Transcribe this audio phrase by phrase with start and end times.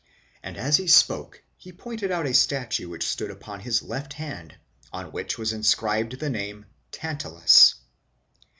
[0.43, 4.55] '..And as he spoke he, pointed out ἃ statue which stood upon his left hand,
[4.91, 6.65] on which was inscribed the name"
[6.99, 7.75] Tantalus."